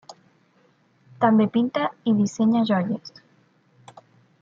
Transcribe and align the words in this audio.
També 1.25 1.47
pinta 1.57 1.85
i 2.13 2.17
dissenya 2.23 2.67
joies. 2.75 3.15